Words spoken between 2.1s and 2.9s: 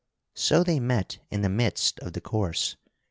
the course.